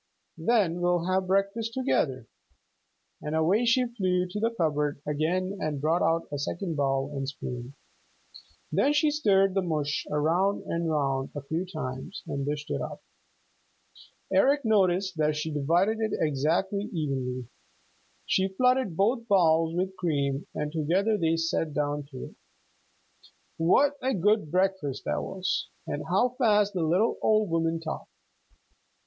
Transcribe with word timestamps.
Then 0.39 0.79
we'll 0.81 1.21
breakfast 1.21 1.75
together," 1.75 2.25
and 3.21 3.35
away 3.35 3.65
she 3.65 3.85
flew 3.85 4.27
to 4.29 4.39
the 4.39 4.49
cupboard 4.49 4.99
again 5.05 5.59
and 5.61 5.79
brought 5.79 6.01
out 6.01 6.27
a 6.31 6.39
second 6.39 6.75
bowl 6.75 7.11
and 7.15 7.29
spoon. 7.29 7.75
Then 8.71 8.93
she 8.93 9.11
stirred 9.11 9.53
the 9.53 9.61
mush 9.61 10.07
round 10.09 10.63
and 10.63 10.89
round 10.89 11.29
a 11.35 11.43
few 11.43 11.67
times 11.71 12.23
and 12.25 12.47
dished 12.47 12.71
it 12.71 12.81
up. 12.81 13.03
Eric 14.33 14.65
noticed 14.65 15.17
that 15.17 15.35
she 15.35 15.51
divided 15.53 15.99
it 15.99 16.17
exactly 16.19 16.89
evenly. 16.91 17.47
She 18.25 18.47
flooded 18.47 18.97
both 18.97 19.27
bowls 19.27 19.75
with 19.75 19.95
cream, 19.97 20.47
and 20.55 20.71
together 20.71 21.15
they 21.15 21.35
sat 21.35 21.75
down 21.75 22.07
to 22.09 22.23
it. 22.25 22.35
What 23.57 23.97
a 24.01 24.15
good 24.15 24.49
breakfast 24.49 25.03
that 25.05 25.21
was, 25.21 25.69
and 25.85 26.07
how 26.09 26.29
fast 26.39 26.73
the 26.73 26.81
little 26.81 27.19
old 27.21 27.51
woman 27.51 27.79
talked! 27.79 28.09